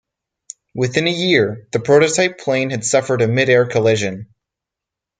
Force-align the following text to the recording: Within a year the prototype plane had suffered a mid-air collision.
Within 0.73 1.05
a 1.05 1.11
year 1.11 1.67
the 1.73 1.79
prototype 1.79 2.39
plane 2.39 2.71
had 2.71 2.83
suffered 2.83 3.21
a 3.21 3.27
mid-air 3.27 3.67
collision. 3.67 4.33